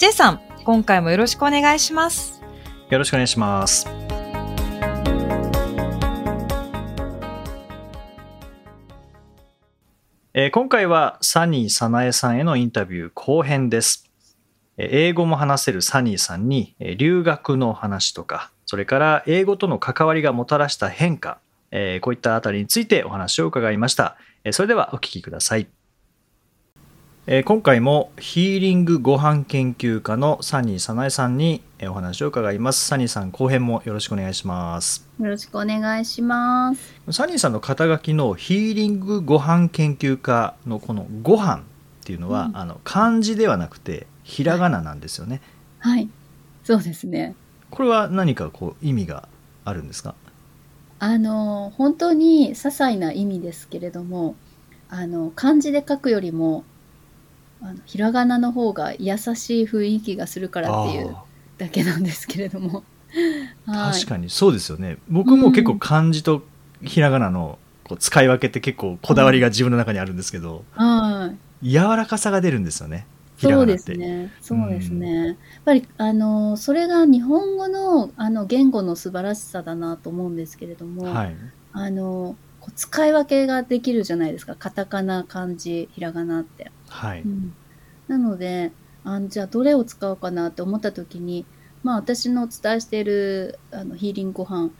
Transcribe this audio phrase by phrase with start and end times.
[0.00, 2.40] J さん、今回もよろしくお願いします。
[2.88, 3.86] よろしくお願いします
[10.32, 14.10] えー今回はサニー早苗さんへのインタビュー後編です。
[14.78, 21.40] えー英語も話せるサニーさんにえー留学の話とか、それから英語との関わりがもたらした変化、
[21.72, 24.16] えーこういったあたりについてお話を伺いました。
[24.44, 25.68] えーそれではお聞きください。
[27.26, 32.86] えー今回もヒーリングご飯研究家のサニー早苗さんにえーお話を伺います。
[32.86, 35.06] サニーさん後編もよろしくお願いします。
[35.20, 36.94] よろしくお願いします。
[37.12, 41.60] サニーさんの肩書きのヒーリングご飯研究家のこのご飯っ
[42.04, 45.42] ていうのは、うんあの漢字ではなくてひらがななんですよね。
[45.78, 46.08] はい。
[46.64, 47.34] そうですね。
[47.70, 49.28] これは何かこう意味が
[49.66, 50.14] あるんですか？
[50.98, 54.36] あの、本当に些細な意味ですけれども、
[54.88, 56.64] あの、漢字で書くよりも、
[57.62, 61.24] あのひらがなの方が優しい雰囲気がするからっていうあ
[61.58, 62.82] だけなんですけれども。
[63.66, 64.98] 確かにそうですよね。
[65.08, 66.42] 僕も結構漢字と
[66.82, 71.70] ひらがなのこう使い分けって結構こだわりが自分の中にあるんですけど、はい。
[71.72, 73.06] 柔らかさが出るんですよね。
[73.36, 73.66] ひらそう。
[73.66, 74.30] ですね。
[74.40, 75.26] そうですね。
[75.26, 81.36] やっぱり、あの、それが日本語の、あの、言語の素晴らしさだなと思うんですけれども、はい。
[81.72, 82.36] あの、
[82.74, 84.54] 使い分けができるじゃないですか。
[84.56, 86.70] カタカナ、漢字、ひらがなって。
[86.90, 87.22] はい。
[87.22, 87.54] うん
[88.08, 88.72] なので
[89.04, 91.46] あじゃあどれを使おうかなって思った時に、
[91.84, 94.70] まあ、私のお伝えしているあのヒーリングご飯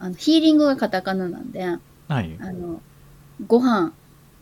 [0.00, 2.36] あのヒーリングがカタカナなんであはい。
[2.38, 2.82] の
[3.46, 3.92] ご飯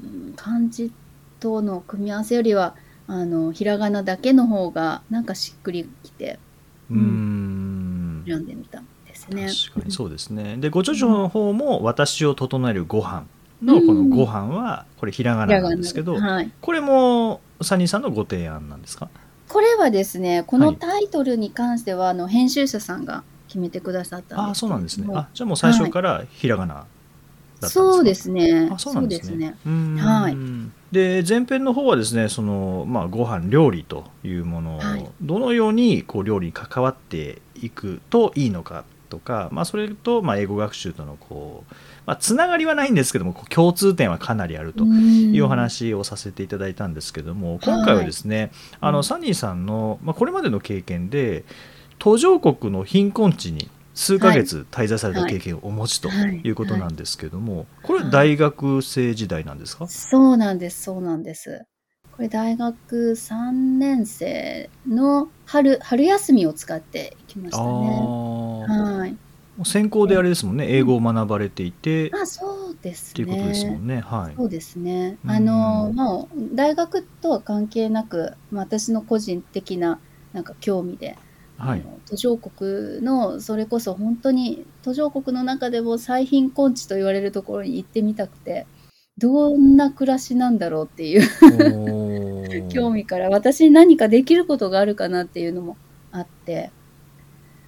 [0.02, 0.92] うん漢字
[1.40, 2.74] との組み合わせよりは
[3.06, 6.38] あのひらがなだけの方がなんかしっくりきて
[6.90, 8.24] うーん。
[8.26, 9.46] 選んでみたんですね。
[9.46, 10.56] 確かにそうですね。
[10.58, 13.24] でご著書の方も「私を整えるご飯
[13.62, 19.08] のこの「ご飯はこれひらがななんですけど、はい、これもサニーさんのご提案なんですか？
[19.48, 20.72] これはですねこはい。
[20.72, 25.08] のタイトルに関しては、あの編集者さんが決めてくださったんあそうなんですね。
[25.14, 28.68] あじゃあもう最初からひらがなだったんですか、そうですね。
[28.70, 29.30] あそうなんですね。
[29.30, 29.56] そうですね。
[29.66, 29.96] うーん。
[29.96, 30.36] はい。
[30.92, 35.06] で前編の方はですねその、まあ、ご飯料理というものをはい。
[35.20, 41.74] どのようにこう料理に関わっていくといいのかとか、まあ、それと、まあ、英語学習とのこう、
[42.08, 51.44] まあ、つながりはないんですけども共通点はかなりあるというお話をさせていただいたんですけども、今回はですね、あのうんサニーさんの、まあ、これまでの経験で
[51.98, 56.40] 途上国の貧困地に数ヶ月滞在された経験をお持ちとはい。
[56.42, 56.50] い。
[56.50, 61.66] うことなんですけども、これは大学生時代なんですか、そうなんです、そうなんです。
[62.16, 67.68] これ大学3年生の春、春休みを使っていきましたね。
[67.68, 69.27] ああはい。
[69.64, 73.14] 専攻であれですもんね英語を学ばれていて、っあ、そうですね。
[73.14, 74.34] ていうことですもんねはい。
[74.36, 75.18] そうですね。
[75.24, 75.30] うん。
[75.30, 80.00] あの、もう、大学とは関係なく、まあ私の個人的な、
[80.32, 81.16] なんか興味で、
[81.56, 81.84] はい。
[82.06, 88.66] 途上国の、それこそ本当に、途上国の中でも最貧困地と言われるところに行ってみたくて、
[89.18, 91.22] どんな暮らしなんだろうっていう
[92.70, 95.76] 興味から、私に何かできることがあるかなっていうのも
[96.12, 96.70] あって、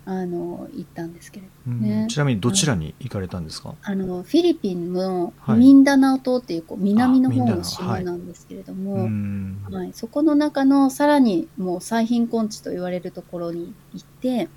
[0.04, 2.06] あの、行ったんですけれどうんね。
[2.08, 9.58] ちなみにどちらに行かれたんですか、あの、フィリピンのはいミンダナオ島っていうこう南の方の島なんですけれどうも、ん。
[9.70, 14.48] はい、そこの中のさらにもう最貧困地と言われるところに行って、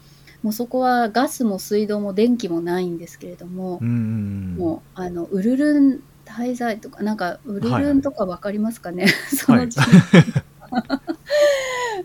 [0.42, 9.68] もうそこはガスも水道も電気もないんですけれどもう、んもうあのウルルン滞在とか、なんかウルルンとかわかりますかね、そはい。
[9.68, 9.80] の地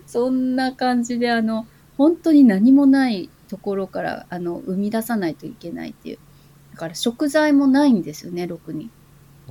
[0.05, 1.65] そんな感じで、あの、
[1.97, 6.19] 本当に何もないところからあの生み出さないといけないっていう。
[6.71, 8.89] だから食材もないんですよね、ろくに。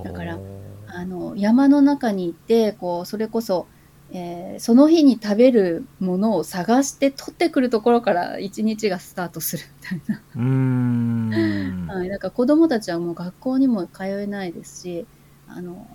[0.02, 0.38] だから
[0.86, 3.66] あの山の中に行ってこうそれこそ、
[4.12, 11.86] えーその日に食べるものを探して取ってくるところから一日がスタートするみたいな、うーん。
[11.88, 15.06] はい、だから子供たちはもう学校にも通えないですし
[15.48, 15.86] あの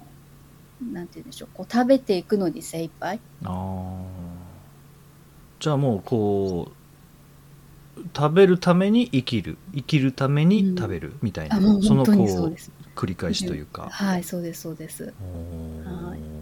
[0.92, 3.20] なんて言うんでしょうこう食べていくのに精一杯。
[3.44, 4.04] あー。
[5.60, 6.83] じゃあもうこう
[8.16, 9.57] 食べるために生きる。
[9.74, 11.13] 生きるために食べる。
[11.22, 12.16] みたいな、うそのこう
[12.95, 15.13] 繰り返しというか、はいそうですそうです。
[15.86, 16.34] はい。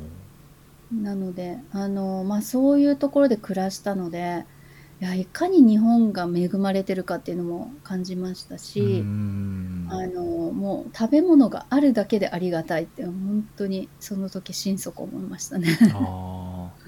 [0.93, 4.45] なので、あの、まあ、そういうところで暮らしたので、
[4.99, 9.87] いや、いかに日本が恵まれてるかっていうのも感じましたし、ん。
[9.89, 10.21] あの、
[10.51, 15.69] もう食べ物があるだけでありがたいって、本当にその時心底思いましたね。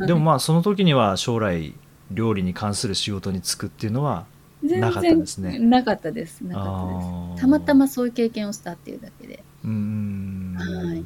[0.06, 1.74] でもまあその時には将来
[2.12, 4.33] 料理に関する仕事に就くっていうのは全
[4.64, 6.42] なかったんですね然なかったです。
[6.42, 7.42] なかったあでーす。
[7.42, 9.44] たまたまそういう経験をしたっていうだけで。
[9.64, 11.06] うーんはい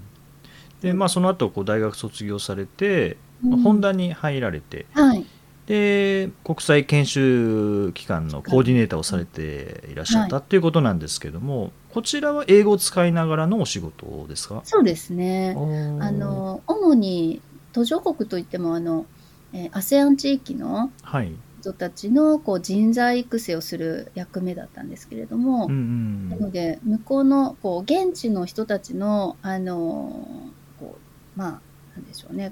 [0.81, 5.25] でまあその後こう大学卒業されて、うんホンダに入られてはい。
[5.67, 14.61] で国際研修機関のコーディネーターをされていらっしゃったっていうことなんですけども、こちらは英語を使いながらのお仕事ですか？
[14.63, 15.55] そうですね。
[15.99, 17.41] ああの、主に
[17.73, 19.05] 途上国といっても、あの、
[19.51, 21.31] えー ASEAN 地域のはい
[21.67, 30.25] 人たちのこう人材育成をする役目だったんですけれども、うんうんなので、向こうのこう現地の人たちの、あの
[30.79, 30.95] こ
[31.35, 31.49] うまあ、
[31.95, 32.51] なんでしょうね、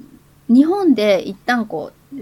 [0.49, 2.17] 日本で一旦こう、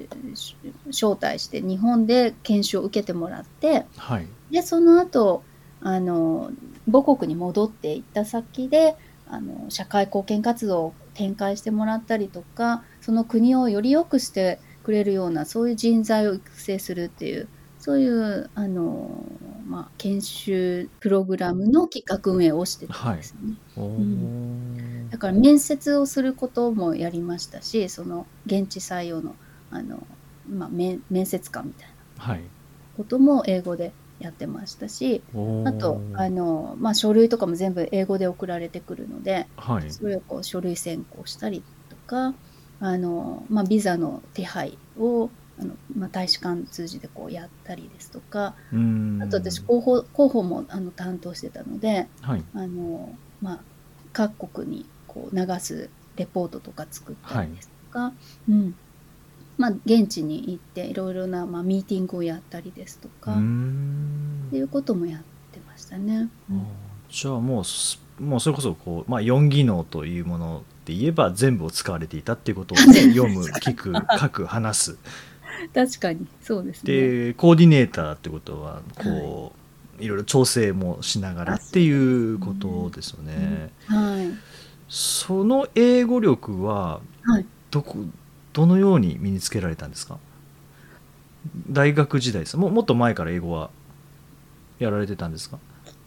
[0.87, 4.27] 招待して、日本で研修を受けてもらって、はい。
[4.51, 5.43] で、その後、
[5.81, 6.51] あの、
[6.91, 8.95] 母国に戻っていった先で、
[9.27, 17.47] あの、社会貢献活動を展開してもらったりとか、その国をより良くしてくれるような、そういう人材を育成するっていう、
[17.79, 19.25] そういう、あの、
[19.65, 23.55] まあ、研修プログラムの企画運営をしてたんですよね。
[23.75, 23.99] おー。
[23.99, 25.09] ん。
[25.09, 29.35] だから面接をすることもやりましたし、その現地採用の、
[29.71, 30.05] あの、
[30.49, 32.23] まあ、面面接官みたいな。
[32.23, 32.41] はい。
[32.97, 35.21] ことも英語でやってましたし、
[35.65, 39.91] あと、あの、まあ、書類とかも全部英語で送られてくるので、はい。
[39.91, 42.33] それをこう書類選考したりとか、
[42.79, 45.29] あの、まあ、ビザの手配を、
[45.59, 48.55] あの、まあ、大使館通じてこうやったりですとか、
[49.21, 52.43] あと私広報、広報もあの担当してたので、はい。
[52.53, 53.09] あの、
[53.41, 53.59] まあ、
[54.11, 58.13] 各国にこう流すレポートとか作ったりですとか、
[58.49, 58.75] うん。
[59.57, 64.47] まあ、現地に行っていろいろな、まあ、ミーティングをやったりですとか、っん。
[64.49, 65.21] ていうこともやっ
[65.51, 66.29] てましたね。
[66.49, 66.67] うん。
[67.09, 74.97] じゃあもうすもうそれこそこう、まあ、4技能というもので言えば全部を使われていたっていうことを 読む聞く書く話す
[75.73, 76.93] 確かにそうですね。
[76.93, 79.53] でコーディネーターってことはこ
[79.99, 83.71] う、い、ろいろ調整もしながらっていうことですよね。
[83.87, 84.27] はい。
[84.89, 87.45] その英語力ははい。
[87.71, 87.97] どこ
[88.51, 90.17] どのように身につけられたんですか？
[91.69, 93.69] 大学時代ですももっと前から英語は
[94.79, 95.59] やられてたんですか？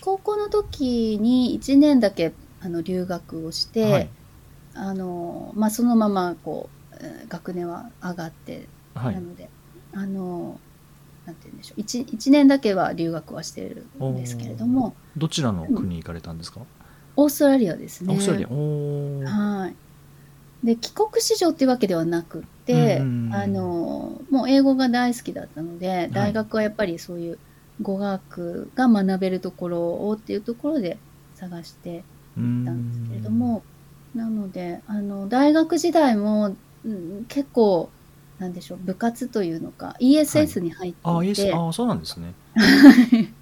[0.06, 4.08] 高校の時に1年だけあの留学をして、はい。
[4.74, 9.14] あのまあ、そのままこうえー学年は上がって、はい。
[9.16, 9.50] なので
[9.92, 10.60] あの
[11.26, 11.80] なんて言うんでしょう。
[11.80, 16.60] 1, 1年だけは留学はしてるんですけれどもどちらの国に行かれたんですか、
[17.16, 18.14] オーストラリアですね。
[18.14, 19.28] オーストラリア。
[19.28, 19.74] はい。
[20.62, 27.38] で帰国子女っていうわけではなくって、うんあのもう英語が大好きだったので大学はやっぱりそういう
[27.82, 30.98] 語学が学べるところをっていうところで
[31.34, 32.02] 探して
[32.36, 33.62] 行ったんですけれども
[34.14, 37.90] なのであの大学時代も、うん結構
[38.38, 42.34] なんでしょう部活というのか ESS に入あっていて、ああそうなんですね。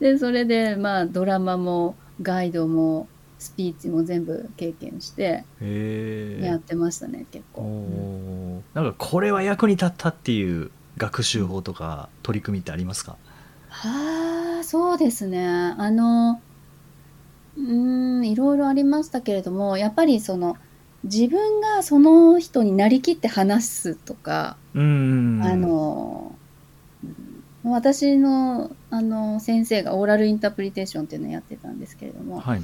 [0.00, 5.44] でそれでまあドラマもガイドもスピーチも全部経験して
[6.40, 7.62] やってましたね、結構。
[7.62, 8.76] おー。
[8.76, 13.16] なんかこれは役に立ったっていう学習法とか取り組みってありますか、
[13.84, 15.44] ああ、そうですね。
[15.46, 16.40] あの、
[17.56, 20.56] うーん、いろいろありましたけれども、やっぱりその、
[21.04, 26.32] 自分がその人になりきって話すとか、うんあの、
[27.04, 32.62] うん私の、あの、先生がオーラルインタープリテーションっていうのをやってたんですけれども、はい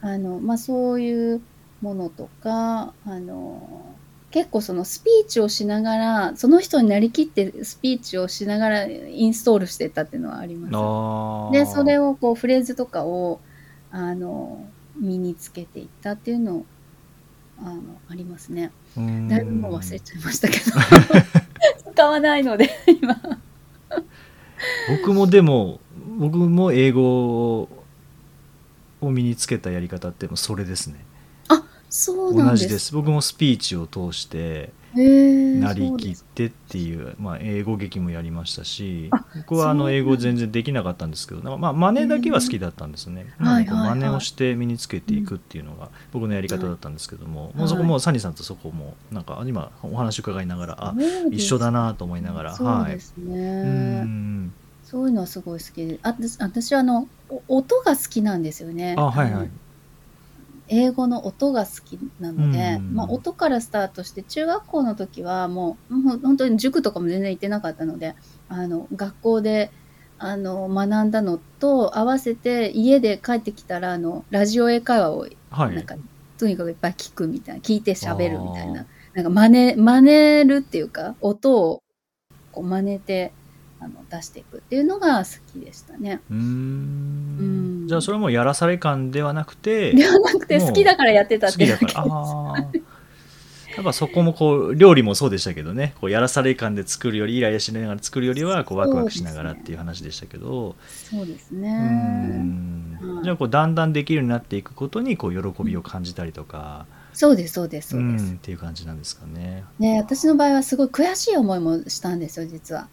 [0.00, 1.42] あの、まあ、そういう
[1.80, 3.95] ものとか、あの、
[4.30, 10.72] 結構そのスピーチをしながら、その人になりきってスピーチをしながらインストールしてたっていうのはあります。
[10.74, 13.40] あで、それををこうフレーズとかを、
[13.90, 14.66] あの、
[14.98, 16.64] 身につけていったっていうの
[17.58, 18.70] あの、ありますね。
[18.96, 20.64] だいぶもう忘れちゃいましたけど。
[21.92, 23.18] 使わないので、今。
[24.88, 25.80] 僕もでも
[26.18, 27.68] 僕も英語
[29.00, 31.04] を身につけたやり方ってそれですね
[31.88, 32.64] そうなんです。
[32.64, 32.94] 同じです。
[32.94, 43.44] 僕もスピーチを通してなりきってっていうまあ、英語劇もやりましたしあ僕はあの英語全然できなかったんですけどまあ真似だけは好きだったんですね、うん。
[43.44, 43.90] なのでこうはいはい。
[43.90, 47.58] はい真似をして身につけていくっていうのが僕のやり方だったんですけども、い。
[47.58, 50.94] もうそこもサニーさんとそこもなんか今お話伺いながらあ
[51.30, 54.02] 一緒だなと思いながらそうはいですうね。
[54.02, 54.52] ん。
[54.84, 58.94] そういうのはすごい好きで、あ私あのお音が好きなんですよね。
[58.96, 59.42] あはいはい。
[59.42, 59.48] の
[60.68, 62.94] 英語の音が好きなので、うん。
[62.94, 68.14] まあ、音からスタートして中学校の時はもうもう本当に塾とかも全然行ってなかったので
[68.48, 69.70] あの学校で
[70.18, 75.74] あの学んだのと合わせて家で帰ってきたらあのラジオ英会話をはい。
[75.74, 75.96] なんか、
[76.38, 80.00] とにかくいっぱい聞くみたいな聞いて喋るみたいななんか真似真
[80.42, 81.82] 似るっていうか音を
[82.52, 83.32] こう真似て
[83.78, 86.20] あの出していくっていうのが好きでしたね。
[86.30, 86.40] うーん。
[86.40, 86.42] う
[87.84, 87.88] ん。
[87.88, 92.00] じゃあそれはもうやらされ感ではなくてではなくて好きだからやってたってだから。
[92.00, 92.82] ああー。
[93.76, 95.94] やっぱそこもこう料理もそうでしたけどね。
[96.00, 100.76] こうやらされ感で作るよりイライラしながら作るよりはこうワクワクしながらっていう話でしたけど。
[100.88, 101.70] そうですね。
[101.78, 102.98] ん。
[102.98, 103.24] はい。
[103.24, 108.24] じゃあこうだんだんできるようになっていくことにこう喜びを感じたりとか、そうです、そうです、うそうです。
[108.32, 108.34] ん。
[108.36, 109.64] っていう感じなんですかね。
[109.78, 112.88] ね、私の場合はすごい悔しい思いもしたんですよ、実は。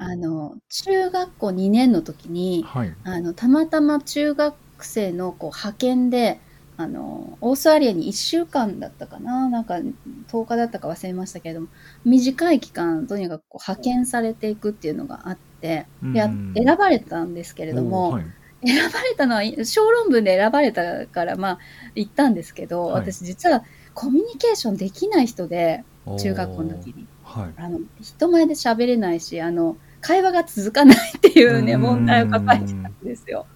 [0.00, 2.96] あの、中学校2年の時に、はい。
[3.02, 6.40] あの、たまたま中学生のこう派遣で、
[6.76, 9.80] あの、オーストラリアに1週間だったかな、なんか
[10.28, 11.68] 10日だったか忘れましたけれども、
[12.04, 16.52] 短い期間、とにかくこう派遣されていくっていうのがあって、でうん。
[16.54, 18.24] 選ばれたんですけれども、はい。
[18.64, 21.58] 選ばれたのは小論文で選ばれたからまあ
[21.94, 23.12] 行ったんですけど、はい。
[23.12, 23.64] 私実は
[23.94, 25.84] コミュニケーションできない人で
[26.16, 27.08] 中学校の時に。
[27.22, 27.54] はい。
[27.56, 33.46] あの人前で喋れないしあの会話が続かないっていうねうん問題を抱えてたんですよ。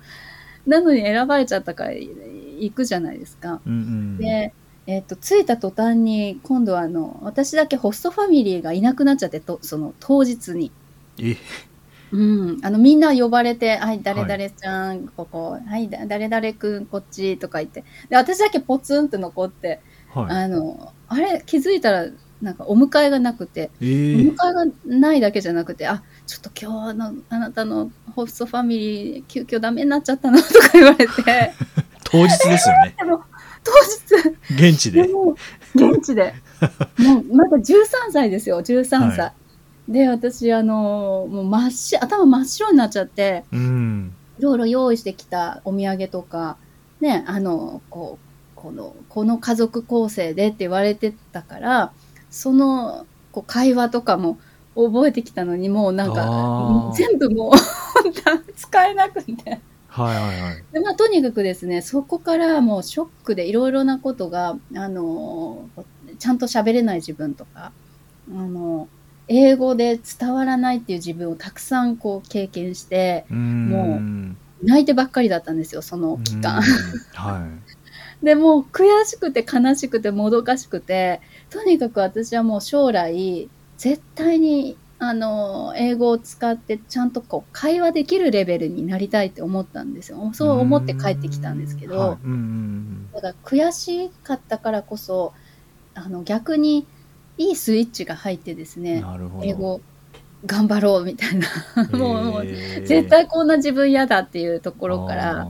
[0.66, 3.60] なのに選ばれちゃったから行くじゃないですか。
[3.66, 4.18] うんうん。
[4.18, 4.52] で、
[4.86, 10.72] えっと着いた途端に今度はあの私だけホストファミリーがいなくなっちゃってとその当日に。
[11.18, 11.36] え、
[12.10, 19.80] うん、あのみんな呼ばれて「はい誰々ちゃん、ここはいだ誰々くんこっち」とか言ってで私だけポツンって残って、
[20.14, 20.26] はい。
[20.30, 22.06] あのあれ気づいたら
[22.42, 31.12] なんかお迎えがなくて、えおー迎えがないだけじゃなくてあちょっと今日のあなたのホストファミリー急遽ダメになっちゃったのとか言われて
[32.04, 32.96] 当日ですよね。
[33.64, 35.06] 当日現地で。
[35.06, 35.36] でも
[35.74, 36.34] 現地で
[36.98, 37.74] もうまだ13
[38.10, 39.32] 歳ですよ13歳、は
[39.88, 44.12] で私あのもう真っ白頭真っ白になっちゃってうん。
[44.38, 46.56] いろいろ用意してきたお土産とか、
[47.00, 51.92] ね、あの、こう、この、この家族構成でって言われてたから、
[52.32, 54.38] その、こう、会話とかも
[54.74, 57.52] 覚えてきたのに、もうなんか全部もう、
[58.56, 59.60] 使えなくて。
[59.88, 60.64] はいはいはい。
[60.72, 65.68] で、まあ、とにかくですね、そこからもうショックでいろいろなことが、あの、
[66.18, 67.72] ちゃんと喋れない自分とか、
[68.30, 68.88] あの、
[69.28, 74.00] 英語で伝わらないっていう自分をたくさんこう経験して、うも
[74.62, 76.58] 泣いてばっかりだったんですよ、その期間。
[76.58, 76.62] うん
[77.14, 77.46] は
[78.22, 81.20] でもう悔しくて悲しくてもどかしくて
[81.52, 90.34] とにかく私はもう将来絶対にあの英語を使ってちゃんとこう会話できるレベルになりたいって思ったんですよい。
[90.34, 95.34] そう思って帰ってきたんですけど、はいうんうんだから悔しかったからこそ
[95.94, 96.86] あの逆に
[97.36, 99.04] いいスイッチが入ってですうんね。
[99.42, 99.80] 英語
[100.46, 101.48] 頑張ろうみたいな
[101.98, 105.46] もうもうへー絶対こんな自分嫌だっていうところから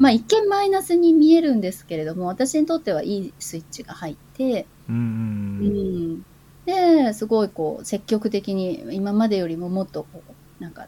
[0.00, 6.24] まあ一見マイナスに見えるんですけれども、私にとってはいいスイッチが入って、うん
[6.66, 10.86] で、すごいこう積極的に今までよりももっとこう、なんか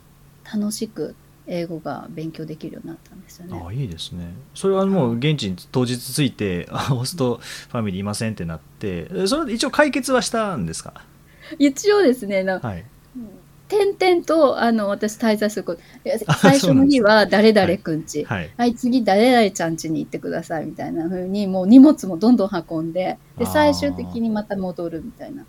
[0.53, 1.15] 楽しく
[1.47, 3.63] 英語が勉強できるようになったんですよね。
[3.69, 4.29] あいいですね。
[4.55, 10.95] それはもう現地に当日着いてあ ホストファミリーいませんってなってえそれで一応解決はしたんですか？
[11.59, 12.85] 一応ですね、なはい
[13.73, 15.81] 点々とあの私滞在すること、
[16.35, 25.47] 最初の日は誰々くんち、はいはい、次誰々ちゃん家に行ってくださいみたいな風にもう荷物もどんどん運んでで最終的にまた戻るみたいな。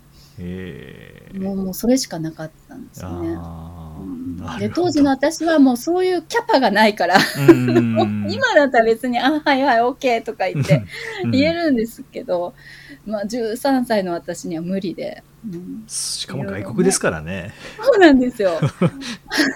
[1.38, 2.88] もうもうそれしかなかったん。
[2.88, 3.38] ですよね。
[4.58, 10.82] で当時の私はもうそういうキャパがないから、今だったら別に「あはいはい OK」とか言って
[11.22, 12.54] うん言えるんですけど、
[13.06, 15.33] まあ、13歳の私には無理で、うん
[15.86, 17.52] しかも外国ですからね。
[17.82, 18.52] そうなんですよ。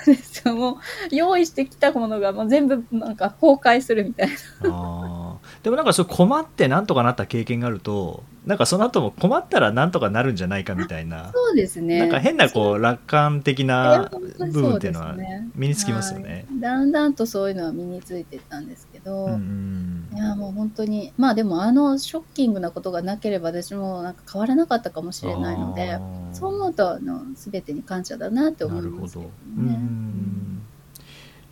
[0.06, 4.28] ですよもう用意してきたものがもう全部なんか崩壊するみたい
[4.62, 5.38] な。
[5.62, 11.30] でもなんかそれ困ってなんとかなった経験があるとなんかその後も困ったらなんとかなるんじゃないかみたいな。
[11.34, 11.98] そうですね。
[11.98, 15.14] なんか変なこう楽観的な部分っていうのは
[15.54, 16.46] 身につきますよね。
[16.48, 16.60] はい。
[16.60, 25.98] だんだんとそういうのは身についていったんですけど、うんうんいやもう本当にまあでもあのショッキングなことがなければ私もなんか変わらなかったかもしれないので
[26.32, 29.30] そう思うとあの全てに感謝だなって思ないますけど。
[29.58, 30.62] うんね。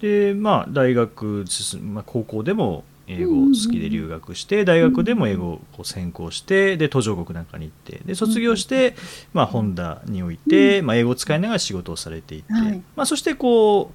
[0.01, 8.97] でまあ大学進む、まあ、高校でも英語好きで留学して、大学でも英語を専攻してで途上国なんかに行ってで卒業して、
[9.33, 12.83] まあ、ホンダにおいて、まあ、英語を使いながら仕事をされていて、はい。
[12.97, 13.93] まあ、そしてこ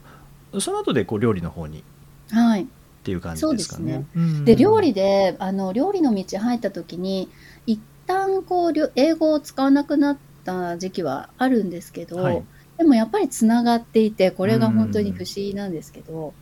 [0.53, 1.83] うその後でこう料理の方に
[2.29, 2.67] はい。
[3.01, 4.05] っていう感じですかね。
[4.45, 7.29] で料理であの料理の道入った時に
[7.65, 12.43] 一旦こう英語を使わなくなった時期はあるんですけど、はい。
[12.77, 16.33] でもやっぱりつながっていてこれが本当に不思議なんですけど、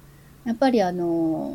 [0.44, 1.54] やっぱりあの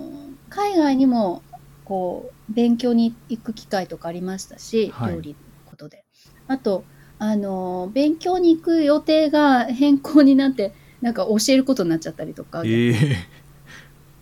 [0.48, 1.42] 海外にも
[1.84, 5.14] こう勉強に行く機会とかありましたし、はい。
[5.16, 6.04] 料理のことで。
[6.48, 6.84] あと
[7.18, 13.16] あの勉強に行く予定が変更になってなんか教えることになっちゃったりとか、ええ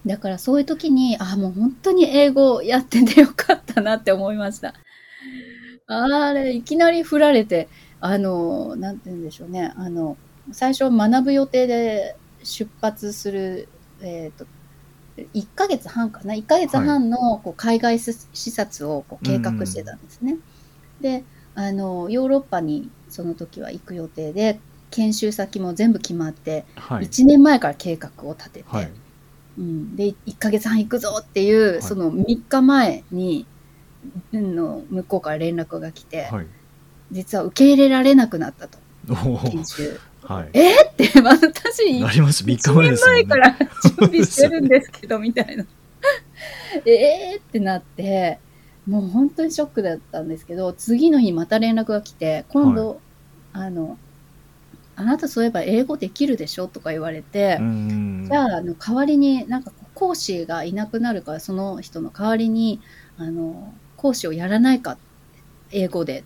[0.07, 4.75] だからそういう時に、あ、もう本当に英語やっててよかったなって思いました。
[5.87, 7.69] あれ、いきなり振られて、
[8.01, 9.73] あの、なんて言うんでしょうね。
[9.77, 10.17] あの、
[10.51, 13.69] 最初学ぶ予定で出発する、
[14.01, 14.47] えっ、と、
[15.17, 20.39] 1ヶ月半かな ?1 ヶ月半のこう海外視視察をこう計画してたんですね。
[21.01, 24.59] で、あの、ヨーロッパにその時は行く予定で、
[24.91, 27.07] 研修先も全部決まって、はい。
[27.07, 28.91] 1年前から計画を立てて、はい。
[29.59, 31.83] うん、で1ヶ月半行くぞっていう、い。
[31.83, 33.47] その3日前に
[34.33, 36.47] うんの向こうから連絡が来て、はい。
[37.11, 38.79] 実は受け入れられなくなったと。
[39.51, 40.01] 研修。
[40.23, 40.51] はい。
[40.53, 40.75] え？
[40.85, 42.45] ー って私なります。
[42.45, 43.13] 3日1年前ですね。
[43.13, 43.57] 前から
[43.99, 45.65] 準備してるんですけどみたいな。
[46.87, 47.37] え？
[47.37, 48.39] ーってなって
[48.87, 53.01] もう本当にショックだったんですけど次の日また連絡が来て今度、
[53.53, 53.99] あの
[54.97, 62.81] あなたそういえば英語できるでしょとか言われて、じゃあ、あの、代わりに、なんか講師がいなくなるから、その人の代わりに、
[63.17, 64.99] あの、講師をやらないか、
[65.71, 66.25] 英語で、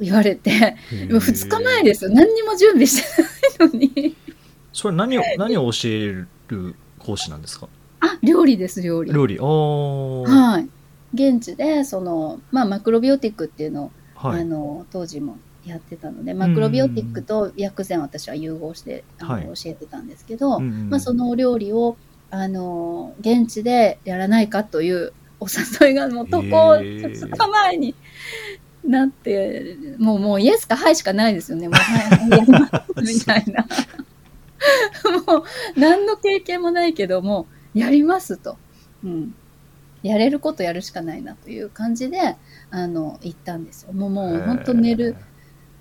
[0.00, 2.10] 言われて、へー2日前ですよ。
[2.10, 3.22] 何にも準備して
[3.62, 4.16] ないのに。
[4.72, 7.68] それ何を、何を教える講師なんですか？
[8.00, 9.12] あ、料理です、料理。
[9.12, 9.36] 料理。
[9.38, 10.68] はい。
[11.12, 14.42] 現地で、その、まあ、マクロビオティックっていうのを、はい。
[14.42, 21.96] あの、当時もやってたので、マクロビオティックと薬膳を私は融合して、あのはい教えてたんですけど、うんうんまあ、そのお料理を、
[22.30, 25.46] あの、現地でやらないかというお
[25.82, 27.94] 誘いがもう渡航へー2日前に
[28.84, 31.68] なって、もうもうイエスかハイしかないですよね。
[31.68, 32.72] もう、はい、やります
[33.14, 33.66] みたいな。
[35.26, 38.56] もう、何の経験もないけども、やりますと。
[39.04, 39.34] うん。
[40.02, 42.36] やれることやるしかないなという感じで、
[42.70, 43.92] あの、行ったんですよ。
[43.92, 45.16] もう、もう、本当寝る、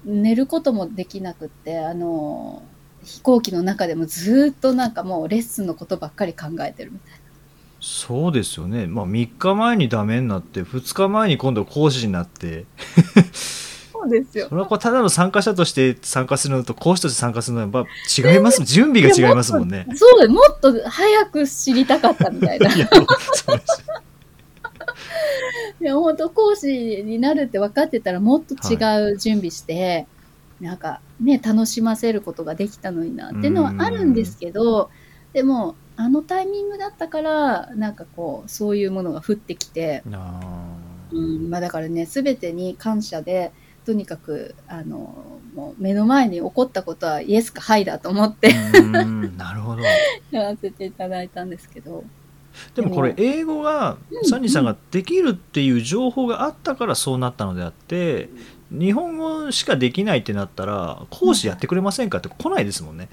[0.06, 2.64] 寝ることもできなくって、あの、
[3.04, 7.20] 飛行機の中でもずーっとなんかもうレッスンのことばっかり考えてるみたいな。
[7.82, 8.88] そうですよね。
[8.88, 12.66] まあ3日前にダメになって、2日前に今度講師になって、
[13.92, 14.56] そうですよそ。
[14.56, 18.64] れはこうただの参加者として参加するのと講師として参加するのはやっぱ違います。
[18.68, 19.88] 準備が違いますもんね。
[19.96, 22.74] そう、もっと早く知りたかったみたいな。
[22.74, 22.90] いや、
[23.34, 23.84] そうです
[25.82, 30.08] いや、本当講師になるって分かってたらもっと違う準備して、
[30.60, 34.90] なんかね、楽しませることができたのになっていうのはあるんですけど、
[35.34, 40.40] でも、あのタイミングだったから、なんかこう、そういうものが降ってきて、あ
[41.12, 43.52] うん、まあだからね、すべてに感謝で、
[43.86, 49.82] とにかく、あの、もう目の前に起こったことはイエスかハイだと思ってなるほど。
[50.32, 52.04] やらせていただいたんですけど。
[52.76, 54.26] でもこれ英語がうん。
[54.26, 58.30] サニーさんができるっていう情報があったからそうなったのであって
[58.72, 63.10] 日本語しかできないってなったら講師やってくれませんかって来ないですもんね。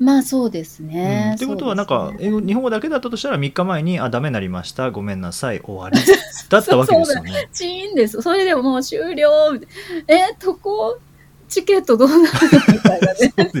[0.00, 0.88] まあそうですうん。
[0.88, 1.34] ね。
[1.36, 2.18] ってことはなんかね。
[2.20, 4.90] 英語日本語だけだったとしたら3日前に「あダメになりました。
[4.90, 5.98] ごめんなさい終わり」
[6.48, 7.48] だったわけですよね。
[7.52, 8.22] チーンです。
[8.22, 9.30] それでももう終了。
[10.08, 10.98] え、渡航？
[11.48, 12.22] チケットどうなる？
[12.22, 12.28] の
[12.72, 13.32] みたいなね、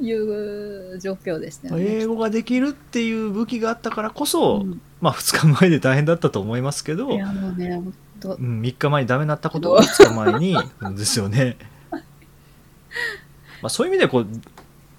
[0.00, 1.84] いう状況でしたよね。
[1.84, 11.56] 英語ができるっていう武器があったからこそ、うんまあ2日前で大変だったと思いますけど、いやもうね、本当うん、3日前にダメになったことが2日前にうんですよね。
[11.90, 14.26] まあそういう意味ではこう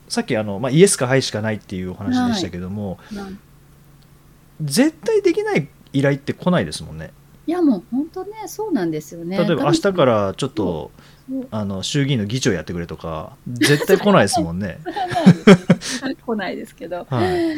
[0.07, 2.99] さっきあの、まあ、イエスかハイしかないっていうお話でしたけども、
[4.61, 7.11] 絶対できない依頼って来ないですもんね。
[7.45, 9.37] いやもう本当ね、そうなんですよね。
[9.37, 10.91] 例えば明日からちょっと
[11.51, 14.79] あの衆議院の議長やってくれとか 絶対来ないですもんね。
[16.25, 17.05] 来ないですけど。
[17.09, 17.57] はい、はい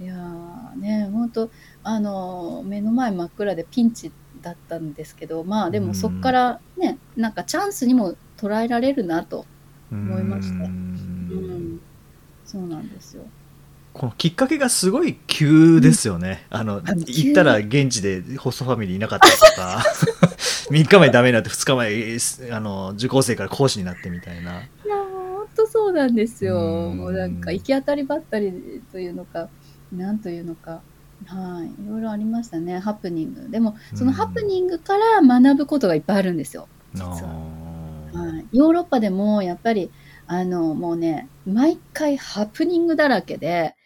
[0.00, 1.50] いやーね、本当
[1.84, 4.10] あの、目の前真っ暗でピンチ
[4.42, 9.46] だったんですけど、まあでもそこからね、なんかチャンスにも捉えられるなと。
[9.92, 11.80] 思いましたうん。
[12.44, 13.24] そうなんですよ。
[13.94, 16.46] このきっかけがすごい急ですよね。
[16.50, 19.84] あの、あの行ったら現地でホストファミリーいなかったりとか、
[20.68, 24.50] 3日前ダメになって2日前、えーあの、受講生から講師になってみたいな。
[24.50, 26.56] いや、本当そうなんですよ。
[26.56, 29.48] うんもうなんか行き当たりばったりというのか、
[29.92, 30.82] なんというのか。
[31.26, 31.82] はい。
[31.82, 32.80] いろいろありましたね。
[32.80, 33.48] ハプニング。
[33.48, 36.66] でも、そのハプニングから学ぶことがいっぱいあるんですよ。
[36.94, 37.10] 実は。
[38.12, 38.46] はい。
[38.52, 39.92] ヨーロッパでも、やっぱり、
[40.26, 43.76] あの、もうね、毎回ハプニングだらけで、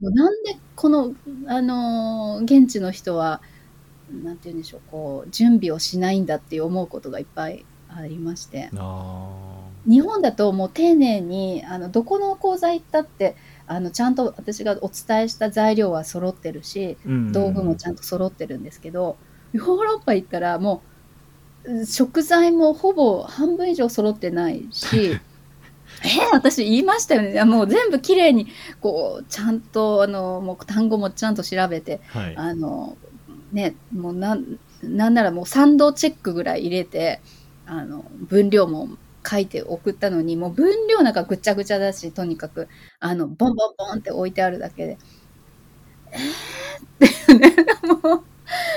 [0.00, 1.14] なんでこの、
[1.46, 3.42] あのー現地の人は、
[4.10, 8.70] なんて言うんでしょう、こう、準備をしないんだって思うことがいっぱいありまして。
[8.76, 13.36] あ日本だともう丁寧に、あの、どこの講座行ったって、
[13.66, 19.18] あの、ちゃんと私がお伝えした材料は揃ってるし、ー道具もちゃんと揃ってるんですけど、
[19.52, 20.82] ヨーロッパ行ったらも
[21.64, 25.20] う、食材もほぼ半分以上揃ってないし、
[26.04, 27.44] え私言いましたよね。
[27.44, 28.48] もう全部きれいに、
[28.80, 32.34] こう、ちゃんと、あの、もう単語もちゃんと調べて、はい。
[32.36, 32.96] あの、
[33.52, 37.20] ね、もうなん、なんならもう賛同チェックぐらい入れて、
[37.66, 38.88] あの、分量も
[39.28, 44.98] 書いて送ったのに、もう分量なんかぐちゃぐちゃだし、とにかく、あの、ボンボンボンって置いてあるだけで、
[46.12, 47.56] えーってね、
[48.02, 48.24] もう、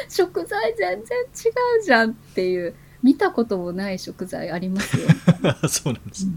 [0.10, 1.50] 食材全然違
[1.82, 5.10] うじゃんっていう、見たこともない食材ありますよ。
[5.70, 6.32] そうなんです。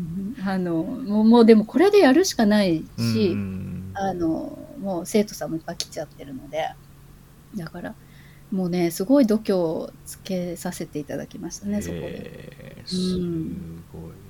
[0.44, 6.74] あの、もう、もうでもこれでやるしかないし、うんあの、もう生徒さんもいっぱい来ちゃってるので、
[7.56, 7.96] だから、
[8.50, 12.44] もうね、すごい度胸をつけさせていただきましたね、そこで。
[12.58, 13.18] えーす
[13.92, 14.10] ごい。
[14.10, 14.25] はい。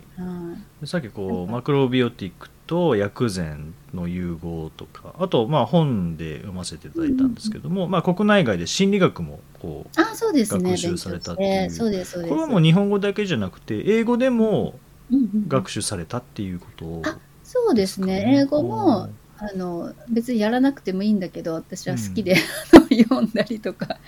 [0.85, 10.71] さっきこうマクロビオティックと薬膳の融合とかあとまあ本で読ませていただいたんですけども、まあ、国内外で心理学もこうあ、そうですね。
[10.71, 11.71] 学習されたっていう。
[11.71, 12.35] そうです、そうです。
[12.35, 14.79] これはもう日本語だけじゃなくて英語でも
[15.11, 15.49] うんうんうん。
[15.49, 18.23] 学習されたっていうことあそうですね。
[18.23, 22.37] かね英語も、あの、別にやらなくてもいいんだけど、私は好きで、う
[22.75, 23.99] あの読んだりとか、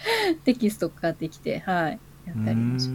[0.44, 2.94] テキスト買ってきて、はい、やったりもしますね。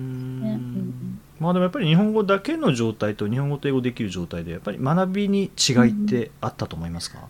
[0.52, 7.28] うんまあでもやっぱり日本語だけの状態と日本語と英語できる状態でやっぱり学びに違いってあったと思いますか、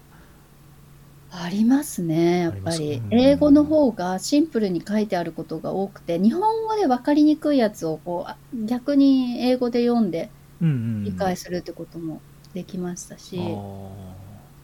[1.32, 2.94] ありますね、やっぱり。
[2.94, 3.08] うん。
[3.12, 10.30] 英語の方がシンプルに書いてあることが多くて、日本語で分かりにくいやつをこうあ逆に英語で読んで
[10.62, 12.22] うんうん理解するってことも
[12.54, 13.42] できましたし、あ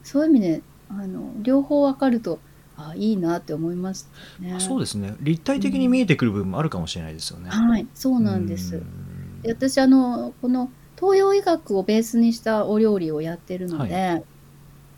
[0.04, 2.40] そういう意味であの両方分かると
[2.78, 4.54] あいいなって思いましたね。
[4.54, 5.16] ーそうですね。
[5.22, 7.50] 立体的に見えてくる部分もあるかもしれないですよね。
[7.50, 8.76] はい、そうなんです。
[8.76, 9.09] うん
[9.42, 14.24] で私あのこの東洋医学をベースにしたお料理をやってるので、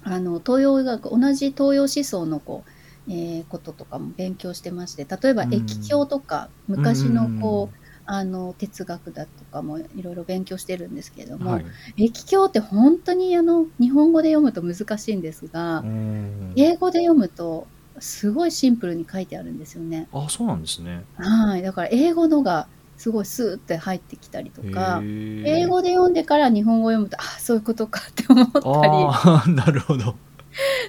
[0.03, 2.63] あの東洋医学同じ東洋思想のこ
[3.07, 5.53] う、えーこととかも勉強してまして例えばうん。
[5.53, 11.65] 液経とか、昔のこう、うあの哲学だとかもいろいろ勉強してるんですけれども、んはい。
[11.97, 16.53] 液経って本当にあの日本語で読むと難しいんですが、うん。
[16.55, 17.67] 英語で読むと
[17.99, 20.07] すごいシンプルに書いてあるんですよね。
[20.11, 21.05] あそうなんですね。
[21.15, 22.67] はい、だから英語のが
[23.01, 30.15] すごいスーって入ってきたりとか、英語で読んでから日本語を読むと、あそういうことかって思ったり、 なるほど。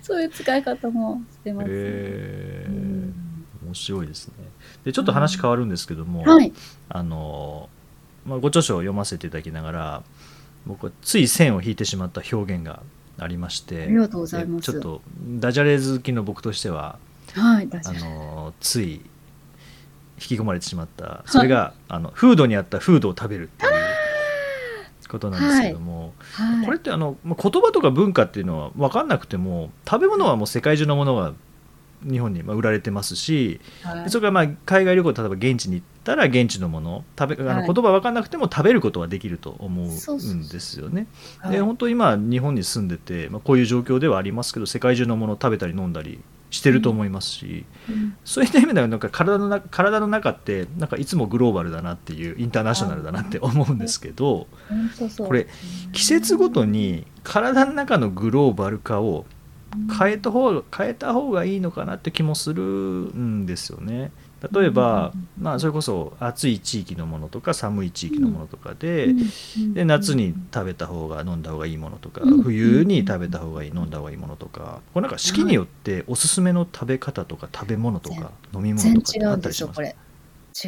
[0.03, 1.71] そういう使い方もしてます。
[1.71, 3.15] うん
[3.65, 4.35] 面白いですね。
[4.85, 6.53] でちょっと話変わるんですけども、はい。
[6.91, 7.71] あの
[8.27, 10.03] まあ、ご著書を読ませていただきながら
[10.67, 12.83] 僕はつい線を引いてしまった表現が
[13.19, 15.03] ありましてありがとうございますでちょっと
[15.41, 16.99] ダジャレ好きの僕としては
[17.33, 17.93] はい、大あ。
[17.95, 19.01] のつい引
[20.29, 21.23] き込まれてしまった。
[21.27, 23.73] それが、あのフードにあったフードを食べるっていう
[25.13, 26.65] ことなんですけども、はい。
[26.65, 31.35] これってあのまあ言葉とか文化っていうのは分かんなくても食べ物はもう世界中のものが
[32.03, 34.05] 日本にまあ売られてますし、はい。
[34.05, 37.67] でそれからまあ海外旅行例えば現地に行ったら現地のもの食べあのはい。
[37.67, 41.07] 言葉分かんなくても食べることはできると思そうんですよね。
[41.39, 41.53] はい。
[41.53, 46.21] で本当に今日本に住んでて、まあ、こういう状況ではありますけど世界中のものを食べたり飲んだり
[46.53, 54.47] してると思いますし、うんそういった意味ではなんか体のな体の中ってなんかいつもグローバルだなっていうインターナショナルだなって思うんですけど。
[55.19, 55.49] これ
[55.93, 59.25] 季節ごとに体の中のグローバル化を
[59.99, 64.13] 変えた方変えた方がいいのかなって気もするんですよね。
[64.53, 69.13] 例えば、まあ、それこそ暑い地域のものとか寒い地域のものとかで,、う
[69.61, 79.81] んで夏に食べた方が飲んだ方がいいものとか、うん冬に食べた方がいい飲んだ方がいいものとかこれなんか四季によっておすすめの食べ方とか食べ物とか飲み物全とかあ然違うんったりします？
[79.81, 79.95] ですよ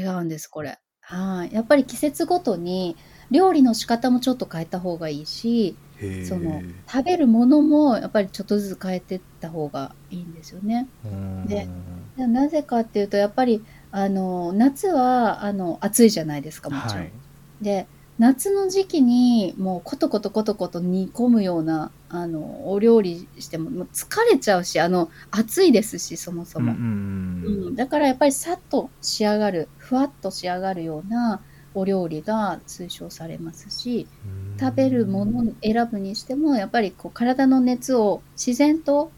[0.05, 0.15] これ。
[0.17, 0.79] 違うんですこれ。
[1.01, 1.53] はい。
[1.53, 2.97] やっぱり季節ごとに
[3.33, 5.77] 料理の仕方もちょっと変えた方がいいし
[6.27, 10.89] その食べるものもやっぱりちょっとずつ変えていった方がいいんですよね。
[11.05, 11.47] うん。
[11.47, 11.69] で
[12.17, 17.13] でなぜかっていうとやっぱりあの夏はあの暑いじゃないですかもちろん、はい。
[17.61, 17.87] で
[18.19, 27.67] 夏の時期にもうコトコトコトコト煮込むようなあのお料理してももう疲れちゃうしあの暑いですしそもそも、うんうん。
[27.67, 31.41] うん、だからやっぱりさっと仕上がるふわっと仕上がるような
[31.75, 39.11] お料理が推奨されますしうん食べるものを選ぶにしてもやっぱりこう体の熱を自然と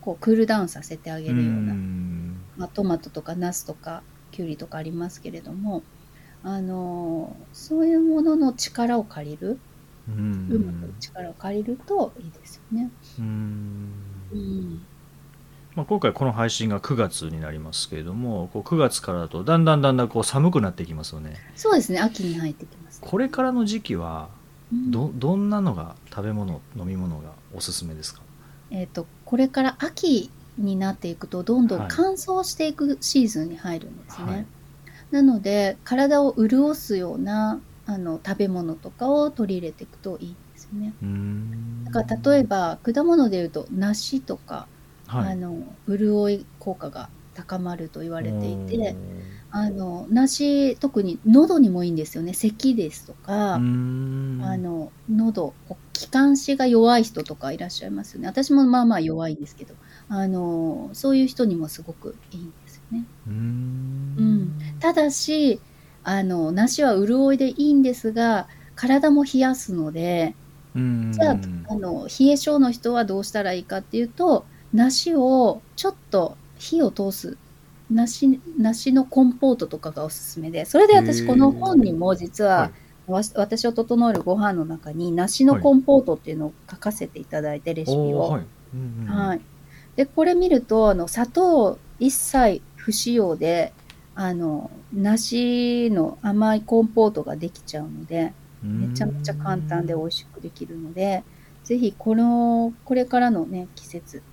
[0.00, 5.82] こうクールダウンさせてあげるような、んまあ、トマトとかナスとかキュウリとかありますけれども
[6.42, 9.58] あのそういうものの力を借りる
[10.08, 12.90] ううまく力を借りるといいですよね。
[13.18, 13.92] うん
[14.32, 14.82] うん。
[15.74, 23.00] まあ、今回この配信が9月になりますけれどもこう9月からだとだんだんだんだんこう寒くなってきますよねそうですね、秋に入ってきます。
[23.00, 24.39] これからの時期はうん
[24.72, 28.22] どどんなのが食べ物飲み物がおすすめですか？
[28.70, 31.88] えっ、と、これから秋になっていくと、どんどんはい。
[31.88, 34.32] 乾燥していくシーズンに入るんですね。
[34.32, 34.46] はい。
[35.10, 40.96] なので、体を潤すようなあの食べ物とかを取り入れていくといいんですよね。
[41.02, 41.84] うん。
[41.84, 44.70] だから例えば果物でいうと梨とか、
[45.06, 45.26] はい。
[45.28, 49.00] あの潤い効果が高まると言われていて
[49.52, 52.34] あの梨特に喉にもいいんですよね。
[52.34, 54.40] 咳ですとか、うん。
[54.42, 58.28] あの喉こう気管支が弱い人とかいらっしゃいますよね。
[58.28, 59.74] 私もまあまあ弱いんですけど
[60.08, 63.04] あのそういう人にもすごくいいんですよね。
[63.26, 63.34] うん。
[63.34, 64.58] うん。
[64.78, 65.60] ただし
[66.04, 70.36] あの梨は潤いでいいんですが体も冷やすので
[70.76, 71.12] うん。
[71.12, 71.36] じゃあ
[71.68, 77.36] あの冷え性の人はどうしたらいいかっていうと梨をちょっと火を通す
[77.90, 81.26] 梨梨のコンポートとかがおすすめでそれでへ私ー。
[81.26, 82.72] この本にも実は、はい。
[83.12, 88.20] わ私を整えるご飯の中に梨のコンポートっていうのを書かせていただいてレシピを。
[88.22, 88.42] おーはい。
[88.74, 89.40] うんうんはい。
[89.96, 93.74] で、これ見ると、あの、砂糖一切不使用で、
[94.14, 98.36] あの、梨の甘いコンポートができちゃうので、
[98.76, 101.26] めちゃめちゃ簡単で美味しくできるので、
[101.64, 104.24] ぜひこの、これからのね、季節、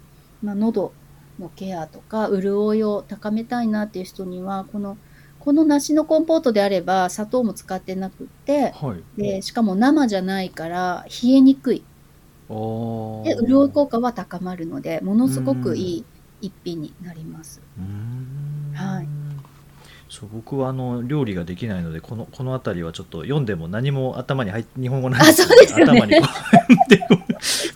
[0.41, 0.97] まあ、喉
[1.39, 4.97] のケアとか、潤いを高めたいなっていう人には、この、
[5.39, 9.21] この梨のコンポートであれば、砂糖も使ってなくって、はい。
[9.21, 11.83] で、しかも生じゃないから、冷えにくい。
[12.49, 16.05] で、潤い効果は高まるので、ものすごくいい
[16.41, 17.61] 一品になります。
[18.73, 19.07] はい。
[20.09, 25.83] そう僕はあの料理ができないのでこのこの辺りはちょっと読んでも何も頭に入っ日本語ないあそうですよね。
[25.83, 26.27] 頭にこ
[26.87, 27.16] うでこ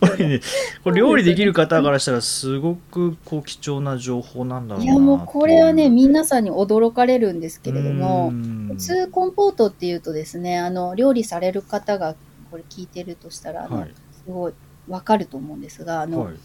[0.08, 0.42] れね
[0.84, 12.16] これ料理できる方からしたらすごくこう貴重な情報なんだろうないや、もうこれはね、見皆さんに驚かれるんですけれども、普普通コンポートっていうとですね、あの、料理される方が
[12.50, 13.94] これ聞いてるとしたら、あのはい
[14.26, 14.54] すごい
[14.88, 16.36] わかると思うんですが、あの、はい、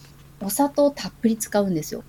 [0.41, 2.05] お砂糖たっぷり使うんですよ。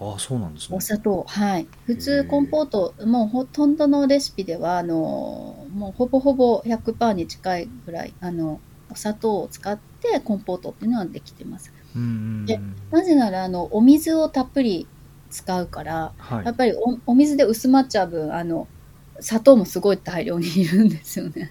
[0.00, 1.24] ああそうなんですねお砂糖。
[1.28, 1.66] はい。
[1.84, 11.72] 普へ通ーコンポート、もうほとんどのレシピでは、あの、もうほぼほぼ100%に近いぐらい、あの、お砂糖を使ってコンポートっていうのはできてます。
[12.46, 14.86] でなぜなら、あの、お水をたっぷり
[15.30, 18.68] 使うから、はいやっぱりおお水で薄まっちゃう分、あの、
[19.20, 21.48] 砂糖もすごい大量にいるんですよね。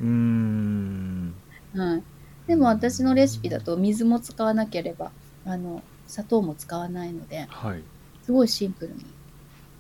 [1.75, 2.04] はい。
[2.47, 5.12] でも私のレシピだと水も使わなければ、
[5.45, 7.84] あの、砂糖も使わないので、はい
[8.23, 9.06] すごいシンプルに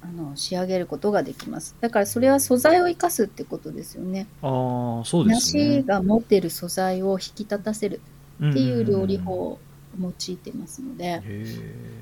[0.01, 1.75] あの仕上げることができます。
[1.81, 4.27] だからそれは素材を生かすってことですよね。
[4.41, 5.77] ああそうですね。
[5.77, 8.01] 梨が持っている素材を引き立たせる
[8.37, 9.59] っていう料理法んを
[9.99, 11.99] 用いてますので、へえ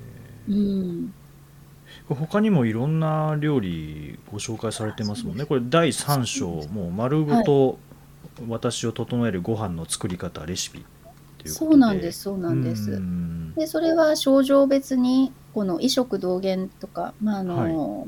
[0.49, 1.13] うん、
[2.07, 5.45] 他にもいろんな料理ご紹介されてますもんね。
[5.45, 7.79] これ第3章もう丸ごと
[8.47, 10.79] 私を整えるご飯の作り方レシピ。
[10.79, 10.83] っ
[11.47, 11.71] ていうことで。
[11.71, 12.91] そうなんです、そうなんです。
[12.91, 13.53] うん。
[13.55, 18.07] でそれは症状別にこの異食同源とか、まああの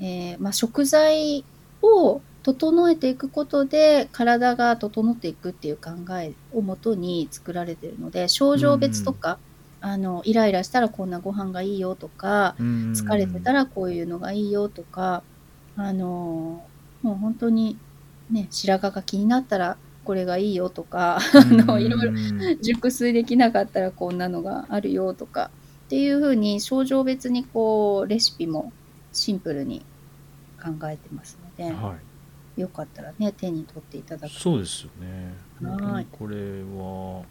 [0.00, 1.44] えーまあ、食材
[1.80, 9.38] を整えていくことで体が整っていくっていう考えをもとに作られているので症状別とか、
[9.80, 12.92] あのイライラしたらこんなご飯がいいよとかうん。
[12.92, 15.22] 疲れてたらこういうのがいいよとか、
[15.76, 16.64] あの
[17.02, 17.78] もう本当に
[18.30, 19.76] ね白髪が気になったら
[20.06, 25.50] これがいいよとか、あのいろいろうん熟睡できなかったらこんなのがあるよとか
[25.86, 28.72] っていう風に症状別にこうレシピも
[29.12, 29.84] シンプルに
[30.62, 31.96] 考えてますので、は
[32.56, 32.60] い。
[32.60, 35.34] よかったらね手に取っていただくそうですよね。
[35.60, 36.04] はい。
[36.04, 37.24] にこれは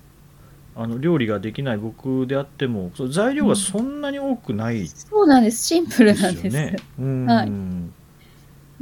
[0.75, 5.65] あの料理ができない僕であっても材料がそんなに多くないですそうなんです。
[5.65, 6.75] シンプルなんですよね。
[6.99, 7.25] うん。
[7.25, 7.51] はい。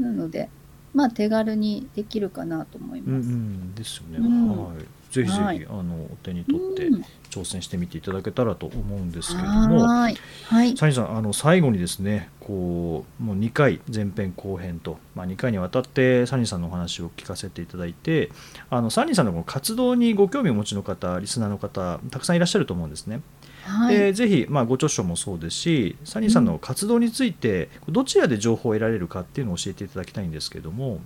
[0.02, 0.50] なので
[0.94, 4.66] まあ手軽にできるかなと思いうんうます、んですよね、うん。
[4.66, 4.78] はい。
[5.12, 5.66] ぜひぜひ、はい。
[5.70, 7.06] あのお手に取ってうん。
[7.30, 10.18] 挑戦してみていただけたらと思うんですけれども、はーい。
[10.46, 10.78] はい。
[10.78, 18.30] サニーさんあの最後にですねこうもう2回前編後編と、まあ、2回にわたってサニーさんのお話を聞かせていただいて
[18.70, 23.22] あのサニーさんのこの活動にご興味をお持ちの方リスナーの方たくさんいらっしゃると思うんですね。
[23.65, 30.99] はい、でぜひ、まあ、ご著書もそうですしサニーさんの活動についてどちらで情報を得られるかっていうのを教えていただきたいんですけども。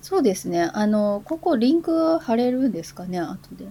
[0.00, 0.70] そうですね。
[0.72, 3.20] あのここリンク貼れるんですかね？
[3.20, 3.66] 後で。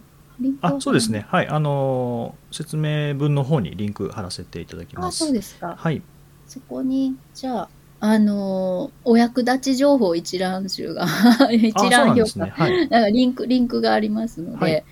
[0.61, 1.25] あそうですね。
[1.29, 1.47] はい。
[1.47, 5.75] あのー説明文の方にリンク貼らせていただきまあすそうですか。
[5.77, 6.01] はい。
[6.47, 11.05] そこに、じゃあ、あのーお役立ち情報一覧集が、
[11.51, 12.53] 一覧表が、んですね。
[12.55, 13.13] はい。
[13.13, 14.83] リンク、リンクがありますので、はい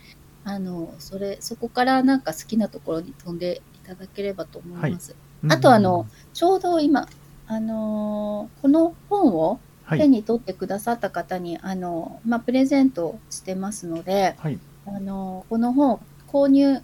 [0.49, 5.15] あの、それ、そこからなんか好きなところに飛んでいただければと思います。
[5.47, 7.07] あとあの、ちょうど今、
[7.47, 9.99] あのーこの本をはい。
[9.99, 14.59] 手に取ってくださった方に、あの、まあ、プレゼントしてますので、はい。
[14.85, 16.83] あの、この本を購入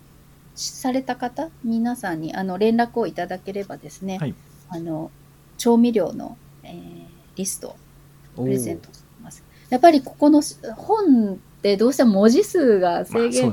[0.56, 4.34] された方、皆さんに、あの、連絡をいただければですね、はい。
[4.70, 5.12] あの、
[5.60, 7.76] 調味料の、えーリストを
[8.38, 9.44] おプレゼントしてます。
[9.70, 13.52] やっぱりここのし本ってどうしても文字数が制限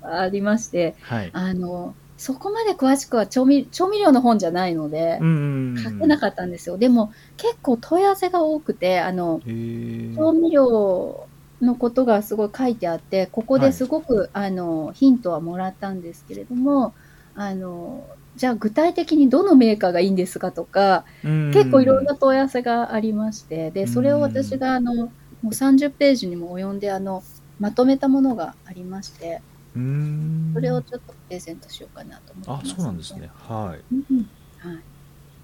[0.00, 1.30] がありまして、はい。
[1.32, 6.78] あの、そこまで詳しくは調味調味料の本じゃないのでう、ん書けなかったんですよ。
[6.78, 11.26] でも結構問い合わせが多くて、あの、調味料
[11.60, 16.94] のことがすごい書いてあって、ここですごく、あの、ヒントはもらったんですけれども、
[17.34, 18.04] あの、
[18.36, 27.22] じゃあ具体的にどのメーカーがいいんですかとか、うん結構いろんな問い合わせがありまして、で、それを私があの、もう30ページにも及んで、あの、
[27.60, 29.40] まとめたものがありまして、
[29.76, 32.74] うんそれをちょっとプレゼントしようかなと思ってあます。
[32.74, 33.30] そうなんですね。
[33.34, 34.66] はい。
[34.66, 34.82] はい。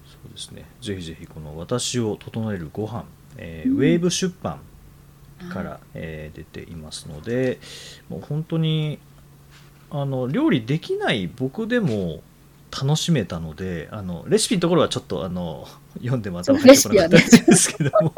[0.05, 3.05] そうですねぜひぜひこの「私を整えるご飯、
[3.37, 4.59] えーうんウェーブ出版
[5.49, 7.59] かはいら、えー出ていますので
[8.09, 8.99] もう本当に
[9.91, 12.21] あの料理できない僕でも
[12.71, 15.67] 楽しめたのであのレシピのところはちょっとあの
[15.99, 18.13] 読んでも頭入ってこなかったんですけども。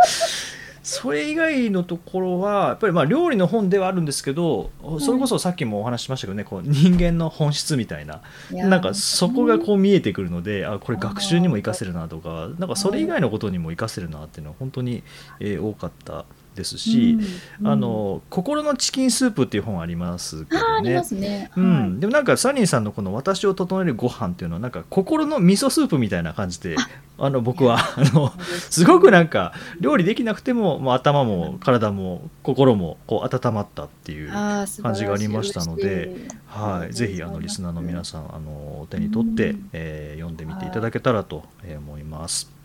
[0.87, 4.71] それ以外のところはやっぱりまあ料理の本ではあるんですけど
[5.01, 8.21] それこそさっきもお話ししましたけどねこう人間の本質みたいな。
[8.51, 15.03] なんかそこがこう見えてくるのであこれ学習にも活かせるなとかなんかそれ以外のことにも活かせるなっていうのは本当に、
[15.41, 16.25] えー多かった
[16.57, 17.17] ですし、
[17.61, 21.49] うんあの「心のチキンスープ」っていう本ありますけどね。
[21.55, 21.89] うはい。
[21.89, 26.75] ん、でもなんかサニーさんのこの「私を整えるご飯っていうのはなんか心の味噌スープみたいな感じで
[27.17, 28.33] あの僕はあの
[28.69, 39.69] すごくなんか料理できなくても、まあ、頭も体も心もこう温まったっていう感じがありましたのではい、ぜひあのリスナーの皆さんあの手に取って、うん。
[39.73, 42.56] えー読んでみていただけたらとえー思います。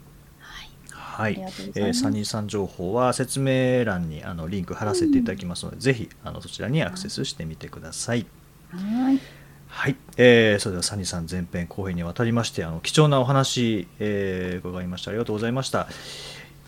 [1.12, 1.36] はい。
[1.36, 8.26] はいえーサニーさん情報は説明欄にあのリンク貼らせていただきますので、ぜひあのそちらにアクセスしてみてください。
[8.70, 9.22] はい。
[9.68, 15.88] はい、えーそれではサニーさん前編後編にわたりましてあの貴重なお話、えー伺いましたありがとうございました。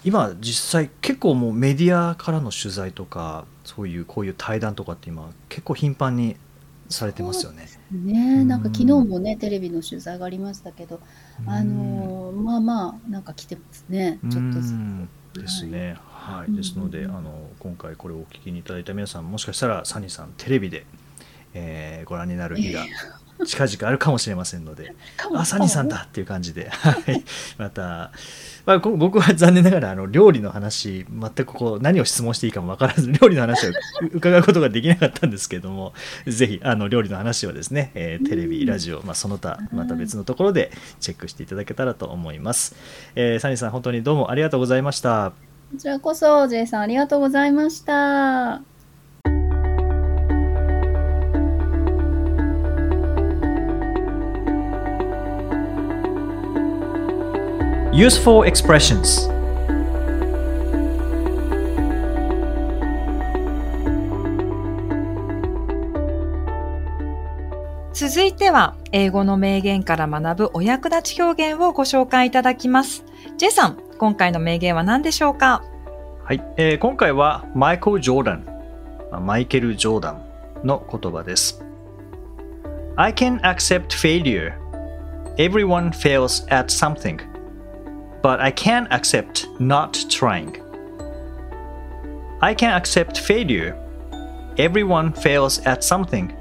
[0.05, 6.37] 今実際結構もうメディアからの取材とかそういうこういう対談とかって今結構頻繁に
[6.89, 7.69] されてますよね。
[7.91, 8.45] ね。
[8.45, 8.75] なんかうん。
[8.75, 11.01] 昨日もね、テレビの取材がありましたけど、
[11.47, 14.73] あのーまあまあ、なんか来てますね、ちょっとずつ。
[14.73, 15.97] うんですね。
[15.99, 20.87] はい、うんですのであの今回これをお聞きにいただいた皆さんもしかしたらサニーさんテレビで、
[21.53, 22.85] えーご覧になる日が
[23.45, 24.95] 近々あるかもしれませんので。
[25.35, 27.25] あサニーさんだっていう感じで、はい、
[27.59, 28.13] また、
[28.67, 33.71] まあ、こ僕は残念ながらあの料理の話全くこう何を質問していいかも分からず料理の話を
[34.13, 35.93] 伺うことができなかったんですけども
[36.27, 42.75] ぜひあの料理の話はですね、えーテレビラジオ、まあ、その他また別のところでチェックしていただけたらと思います、
[43.15, 45.33] えーサニーさん本当にどうもありがとうございました。
[45.73, 48.74] こちらこそ、J さんありがとうございました。
[57.95, 59.31] Useful expressions.
[67.93, 73.05] 続いては、英語の名言から学ぶお役立ち表現をご紹介いただきます。
[73.37, 75.63] J さん、今回の名言は何でしょうか？
[76.25, 78.45] はい、えー今回はマイケル・ジョーダン
[79.13, 80.21] まあマイケル・ジョーダン
[80.65, 81.65] の言葉です。
[82.97, 84.55] I can accept failure.
[85.37, 87.21] Everyone fails at something
[88.25, 90.57] But I can't accept not trying
[92.41, 93.77] I can accept failure
[94.57, 96.33] Everyone fails at something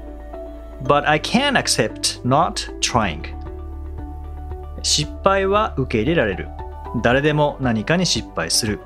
[0.82, 3.34] But I can't accept not trying
[4.82, 6.48] 失敗は受け入れられる
[7.02, 8.80] 誰でも何かに失敗する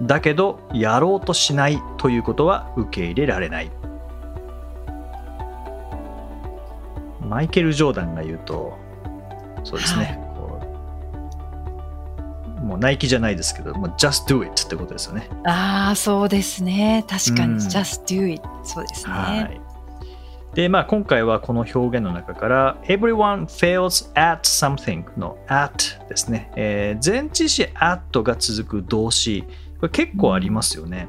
[0.00, 3.70] だけどやろうとしないということは受け入れられない
[7.28, 8.78] マイケル・ジョーダンが言うと
[9.64, 10.19] そうですね、
[12.70, 15.28] もうナイキじゃないですけどもう just do it ってことですよね。
[15.44, 17.04] ああ、そうですね。
[17.08, 17.58] 確かに、うん。
[17.58, 18.40] just do it.
[18.62, 19.12] そうですね。
[19.12, 19.60] はい。
[20.54, 25.74] でまあ今回はこの表現の中から everyone fails at something の at
[26.08, 29.44] ですね、えー前置詞 at が続く動詞。
[29.80, 31.08] これ結構ありますよね、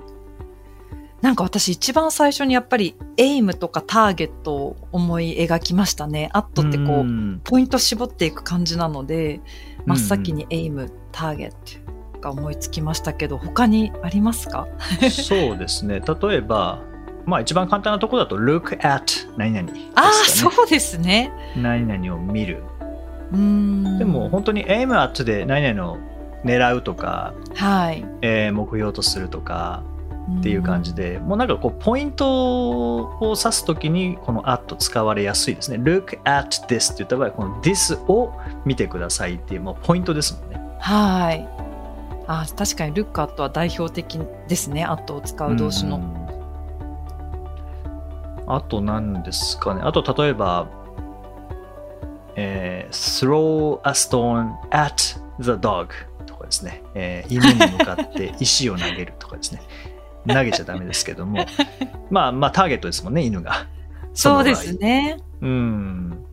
[1.21, 6.29] なんか私一番最初にやっぱりエイムとかターゲットを思い描きましたね。
[6.33, 7.41] アットってこう、ん。
[7.43, 9.39] ポイント絞っていく感じなので、
[9.85, 11.81] 真っ先にエイム、ターゲッ
[12.13, 14.67] トが思いつきましたけど、他にありますか？
[15.11, 16.79] そうですね例えば
[17.25, 19.03] まあ一番簡単なところだと look at
[19.37, 19.79] 何々ね。
[19.95, 21.31] ああ、そうですね。
[21.55, 22.63] 何々を見る。
[23.31, 23.97] うーん。
[23.99, 25.97] でも本当に aim at で何々を
[26.43, 28.03] 狙うとか、はい。
[28.21, 29.83] えー目標とするとか
[30.39, 31.13] っていう感じで。
[31.13, 32.25] で、もうなんかこうポイント
[32.99, 35.77] を指すときにこの at 使われやすいですね。
[35.77, 38.33] look at this って言った場合、この this を
[38.65, 40.60] 見てくださいっていうもうポイントですもんね。
[40.81, 41.47] はい。
[42.27, 44.83] あー確かにルックアットは代表的ですね。
[44.83, 45.97] アットを使う動詞の。
[45.97, 46.21] うん
[48.47, 49.81] あと何ですかね。
[49.81, 50.67] あと例えば、
[52.35, 54.95] えー throw a stone at
[55.39, 55.87] the dog
[56.25, 56.83] とかですね。
[56.93, 59.61] えー 犬に向かって石を投げるとかですね。
[60.27, 61.45] 投げちゃダメですけども。
[62.09, 63.67] まあまあターゲットですもんね、犬が。
[64.13, 65.17] そうですね。
[65.39, 66.25] うん。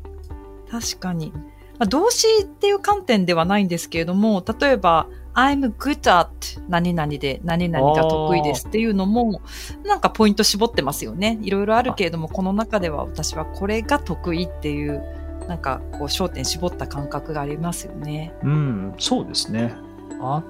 [0.70, 1.32] 確かに。
[1.78, 6.28] まあ、動詞っていう観点ではないんですけれども、例えば、I'm good at
[6.68, 9.40] 何々で何々が得意ですっていうのも、
[9.84, 11.38] なんかポイント絞ってますよね。
[11.42, 15.00] いろいろあるけれども、この中では私はこれが得意っていう、
[15.46, 18.34] なんかこう焦点絞った感覚がありますよね。
[18.42, 19.74] うん、そうですね。
[20.20, 20.42] あ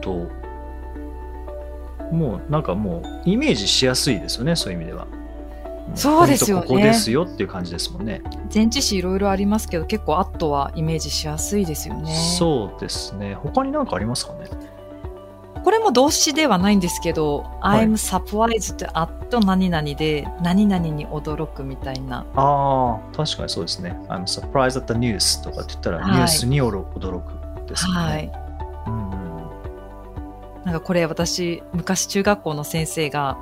[0.00, 0.28] と、
[2.12, 5.08] もうなんかもうイメージしやすいですよね、そういう意味では。
[5.94, 8.22] そうですよねここですよっていう感じですもんね。
[8.52, 12.14] 前置詞いろいろありますけど、結構アットはイメージしやすいですよね。
[12.38, 13.34] そうですね。
[13.34, 14.46] 他に何かありますかね？
[15.62, 22.26] これも動詞ではないんですけど、はい I'm surprised at 何々で何々に驚くみたいな。
[22.34, 23.96] ああ、確かにそうですね。
[24.08, 28.00] I'm surprised at the news とかって言ったら、はいニュースに驚くですよね。
[28.00, 28.32] はい。
[28.86, 29.24] うんうん
[30.64, 33.36] なんかこれ私、昔中学校の先生が、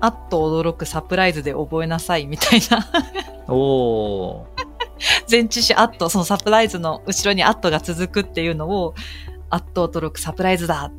[0.00, 2.86] あっと驚くサプライズで覚えなさいみたいな。
[3.48, 4.60] おー
[5.30, 8.94] 前置詞あっと、そのサプライズの後ろにあっとが続くっていうのを、
[9.48, 10.92] あっと驚くサプライズだっ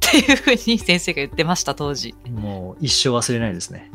[0.00, 2.14] ていうふうに先生が言ってました、当時。
[2.30, 3.90] もう一生忘れないですね。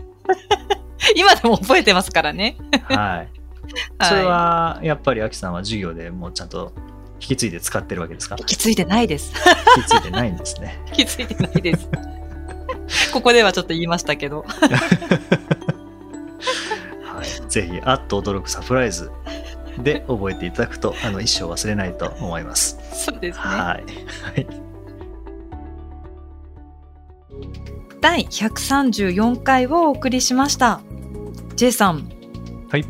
[1.15, 2.57] 今でも覚えてますからね。
[2.83, 3.29] はい。
[4.01, 6.71] それはやっぱりアキさんは授業でもうちゃんと
[7.19, 8.35] 引き継いで使ってるわけですか？
[8.39, 9.33] 引き継いでないです。
[9.77, 10.79] 引き継いでないんですね。
[10.89, 11.89] 引き継いでないです。
[13.13, 14.45] ここではちょっと言いましたけど。
[17.03, 19.11] はい、ぜひ、あっと驚くサプライズ
[19.79, 22.77] で覚えていただくと、あの一生忘れないと思います。
[22.93, 23.41] そうですね。
[23.41, 23.83] はい。
[24.35, 24.47] はい。
[28.01, 30.81] 第134回をお送りしました。
[31.55, 32.09] J さん。
[32.69, 32.85] はい。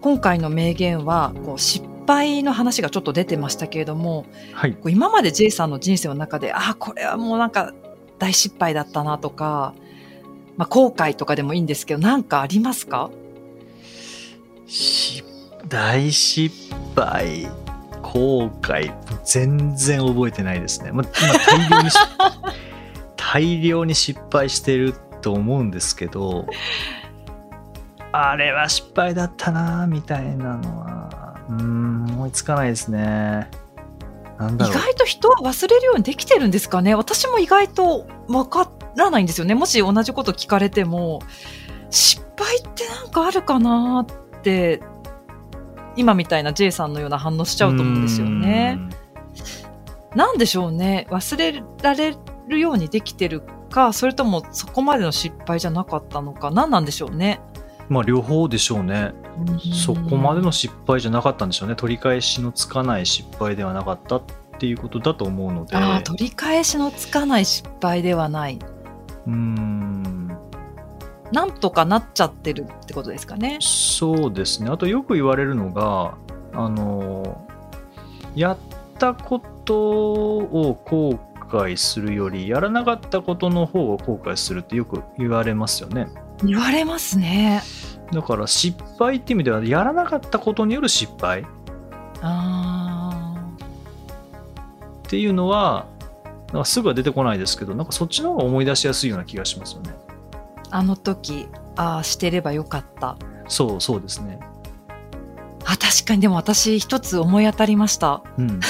[0.00, 4.72] 今回の名言は、こう失敗の話がちょっと出てましたけれども、はい。
[4.72, 7.72] こう今まで J さんの人生の中で、ああ、これはもうなんか
[8.22, 9.74] 大失敗だったなとか、
[10.56, 13.10] まあ、後悔とかでもいいんですけど、なんかありますか？
[14.68, 15.24] し
[15.66, 16.54] 大失
[16.94, 17.48] 敗、
[18.00, 18.94] 後悔、
[19.24, 20.92] 全然覚えてないですね。
[20.92, 21.98] ま、ま大量にし
[23.16, 26.46] 大量に失敗してると思うんですけど、
[28.12, 33.50] あれは失敗だったなみたいなのは、うーん、思いつかないですね。
[34.38, 34.74] なん意だろう。
[34.74, 39.54] 外と人は忘れるようにできてるんですかね私も意外とわからないんですよね。
[39.54, 41.20] もし同じこと聞かれても、
[41.90, 44.82] 失敗ってなんかあるかなって、
[45.96, 48.78] 今みたいな J さんのような反応しちゃうと思うんですよね。
[50.14, 51.06] なんでしょうね。
[51.10, 52.14] 忘れられ
[52.48, 57.40] るようにできてるか、それともそこまでの失敗じゃなかったのか、何なんでしょうね。
[57.92, 59.12] まあ両方でしょうね。
[59.74, 61.76] そこまでの失敗じゃなかったんでしょうね。
[61.76, 64.22] 取り返しのつかない失敗ではなかったっ
[64.58, 65.76] ていうことだと思うので。
[65.76, 68.58] ああ、取り返しのつかない失敗ではない。
[69.26, 70.12] うーん。
[71.32, 73.58] なんとかなっちゃってるってことですかね。
[73.60, 74.70] そうですね。
[74.70, 76.14] あとよく言われるのが、
[76.54, 77.46] あの、
[78.34, 78.58] やっ
[78.98, 81.18] たことを後
[81.50, 86.08] 悔するより、やらなかったことの方を後悔するってよく言われますよね。
[86.44, 87.62] 言われますね。
[88.12, 91.46] だから失敗って意味では、やらなかったことによる失敗
[92.20, 93.34] あ
[95.06, 95.86] っていうのは、
[96.52, 99.94] なんかすぐは出てこないですけど、なんかそっちの方が思い出しやすいような気がしますよね。
[100.70, 103.16] あ、あの時、ああ、してればよかった。
[103.48, 104.38] そうそうですね。
[105.64, 108.22] あ、確かにでも私一つ思い当たりました。
[108.36, 108.60] うん。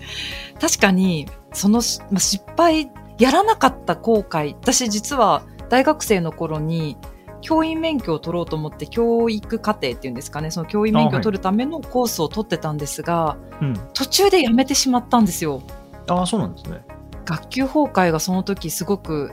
[0.60, 4.54] 確かに、そのし、まあ、失敗、やらなかった後悔。
[4.54, 6.96] 私実は大学生の頃に、
[7.40, 13.74] 教員免許を取ろうと思って教育課程っていうんですかね、その教員免許を取るためのコースを取ってたんですが、うん。
[13.94, 15.62] 途中でやめてしまったんですよ。
[16.08, 16.84] ああ、そうなんですね。
[17.24, 19.32] 学級崩壊がその時すごく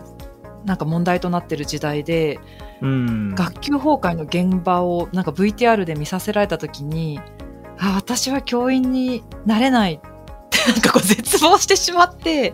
[0.66, 2.40] なんか問題となってる時代で、
[2.82, 3.36] うん。
[3.36, 7.20] 学級崩壊の現場をなんか VTR で見させられた時に、
[7.80, 10.00] あ、私は教員になれないっ
[10.50, 12.54] てなんかこう絶望してしまって、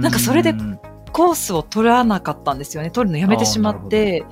[0.00, 0.78] なんかそれでうん
[1.16, 2.90] コースを取らなかったんですよね。
[2.90, 4.26] 取るのやめてしまって、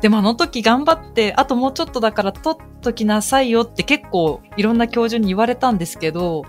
[0.00, 6.44] でもあの時頑張って、あともうちょっとだから取っときなさいよって結構いろんな教授に言われたんですけど、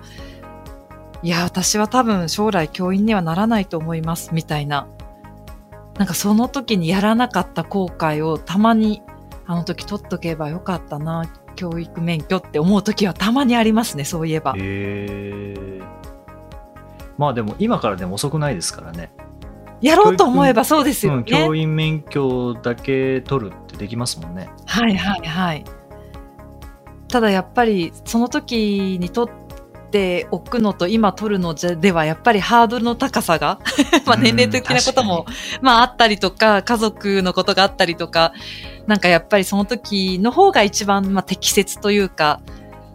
[1.24, 4.88] いや、私は多分将来教員にはならないと思います、みたいな。
[5.98, 9.02] なんかその時にやらなかった後悔をたまに、
[9.46, 11.26] あの時取っとけばよかったな、
[11.56, 14.54] 教育免許って思う時はたまにありますね、そういえば。
[14.56, 15.82] へえ
[17.18, 19.12] まあでも今からでも遅くないですからね。
[19.82, 21.24] やろうと思えばそうですうん、よね。
[21.26, 24.50] 教員免許だけ取るってできますもんね。
[24.66, 25.66] はいはいはい。
[27.08, 33.60] ただやっぱりその時に取っておくのと今取るのじゃではやっぱりハードルの高さが
[34.06, 35.26] まあうん年齢的なことも
[35.62, 38.32] まああったりとか家族のことがあったりとか
[38.88, 42.40] なんかやっぱりその時の方が一番まあ適切というか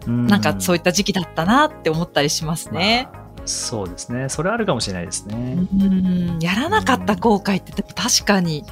[0.07, 3.09] なんかそういっった時期だったなって思ったりしますね。
[3.11, 3.16] まあ
[3.47, 4.29] そうですね。
[4.29, 5.57] それあるかもしれないですね。
[5.79, 8.63] うんやらなかった後悔って確かに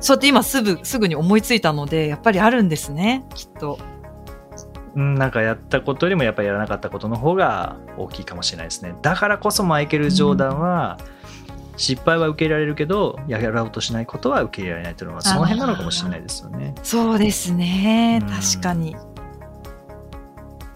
[0.00, 3.78] そうやって今すぐすぐに思いついたのでやっぱりあるんですねきっと。
[4.94, 8.94] うん、なんかやったことよりもやっぱりやらなかったことの方が大きいかもしれないですね。
[9.02, 10.98] だからこそマイケル・ジョーダンは、
[11.76, 16.74] 失敗は受け入れられるけど、やろうとしないことは受け入れられないというのは、その辺なのかもしれないですよね。
[16.82, 18.20] そうですね。
[18.22, 18.96] うん確かに。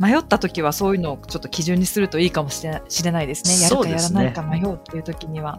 [0.01, 2.73] 迷った時はそういうのをちょっと基準にするといいかもしれ
[3.13, 3.63] ないですね。
[3.63, 5.59] やるかやらないか迷うっていう時には。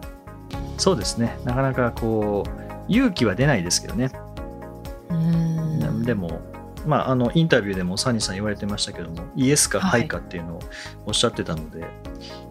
[0.78, 1.38] そうですね。
[1.44, 2.50] なかなかこう、
[2.88, 4.10] 勇気は出ないですけどね。
[5.10, 6.40] うんでも、
[6.84, 10.60] まあ、あのインタビューでもサニーさん言われてましたけども、イエスかはいハイかっていうのを
[11.06, 11.86] おっしゃってたので、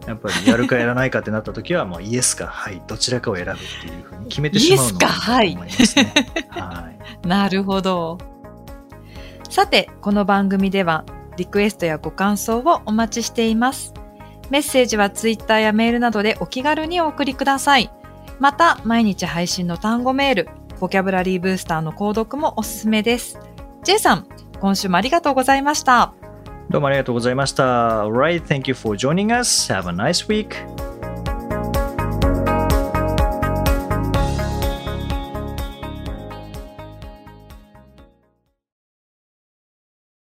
[0.07, 6.13] やっぱりやるかやらないかってなった時は、もうイエスかハイ、どちらかを選ぶっていうふうに決めてしまうのがイエスかと思いますね。
[6.47, 6.89] は
[7.23, 7.27] い。
[7.27, 8.17] なるほど。
[9.49, 11.03] さて、この番組では
[11.37, 13.93] リクエストやご感想をお待ちしています。
[14.49, 17.91] メッセージはツイッターやメールなどでお気軽にお送りください。
[18.39, 23.39] また、毎日配信の単語メール、ボキャブラリーブースターの購読もおすすめです。
[23.83, 24.27] J さん、
[24.59, 26.13] 今週もありがとうございました。
[26.69, 28.03] どうもありがとうございました。
[28.03, 29.71] Alright, thank you for joining us.
[29.71, 30.90] Have a nice week.